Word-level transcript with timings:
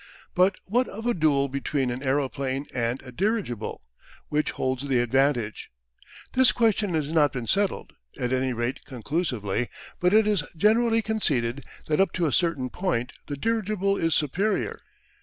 But 0.33 0.55
what 0.65 0.87
of 0.89 1.05
a 1.05 1.13
duel 1.13 1.47
between 1.47 1.91
an 1.91 2.01
aeroplane 2.01 2.65
and 2.73 2.99
a 3.03 3.11
dirigible? 3.11 3.83
Which 4.29 4.49
holds 4.49 4.87
the 4.87 4.97
advantage? 4.99 5.69
This 6.33 6.51
question 6.51 6.95
has 6.95 7.11
not 7.11 7.31
been 7.31 7.45
settled, 7.45 7.93
at 8.19 8.33
any 8.33 8.51
rate 8.51 8.83
conclusively, 8.85 9.69
but 9.99 10.11
it 10.11 10.25
is 10.25 10.43
generally 10.57 11.03
conceded 11.03 11.63
that 11.85 11.99
up 11.99 12.13
to 12.13 12.25
a 12.25 12.33
certain 12.33 12.71
point 12.71 13.13
the 13.27 13.37
dirigible 13.37 13.95
is 13.95 14.15
superior. 14.15 14.81